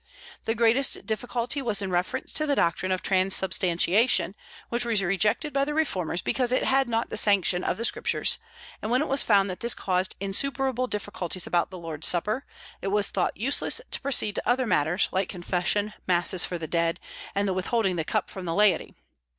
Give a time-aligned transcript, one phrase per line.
[0.45, 4.33] The greatest difficulty was in reference to the doctrine of Transubstantiation,
[4.69, 8.39] which was rejected by the reformers because it had not the sanction of the Scriptures;
[8.81, 12.47] and when it was found that this caused insuperable difficulties about the Lord's Supper,
[12.81, 16.99] it was thought useless to proceed to other matters, like confession, masses for the dead,
[17.35, 18.95] and the withholding the cup from the laity.